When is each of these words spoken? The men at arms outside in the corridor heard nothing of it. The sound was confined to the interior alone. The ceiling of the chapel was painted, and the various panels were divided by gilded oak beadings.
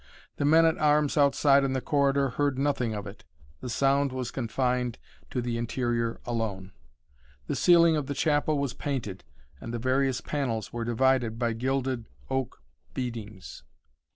The 0.37 0.45
men 0.45 0.65
at 0.65 0.79
arms 0.79 1.15
outside 1.15 1.63
in 1.63 1.73
the 1.73 1.79
corridor 1.79 2.29
heard 2.29 2.57
nothing 2.57 2.95
of 2.95 3.05
it. 3.05 3.23
The 3.59 3.69
sound 3.69 4.11
was 4.11 4.31
confined 4.31 4.97
to 5.29 5.43
the 5.43 5.59
interior 5.59 6.19
alone. 6.25 6.71
The 7.45 7.55
ceiling 7.55 7.95
of 7.95 8.07
the 8.07 8.15
chapel 8.15 8.57
was 8.57 8.73
painted, 8.73 9.23
and 9.59 9.71
the 9.71 9.77
various 9.77 10.19
panels 10.19 10.73
were 10.73 10.85
divided 10.85 11.37
by 11.37 11.53
gilded 11.53 12.07
oak 12.31 12.63
beadings. 12.95 13.61